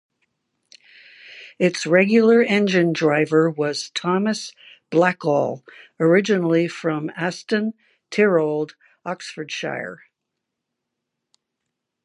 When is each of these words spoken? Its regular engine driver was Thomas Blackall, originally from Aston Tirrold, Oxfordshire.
Its 1.59 1.85
regular 1.85 2.41
engine 2.41 2.91
driver 2.91 3.51
was 3.51 3.91
Thomas 3.91 4.51
Blackall, 4.89 5.63
originally 5.99 6.67
from 6.67 7.11
Aston 7.15 7.75
Tirrold, 8.09 8.71
Oxfordshire. 9.05 10.01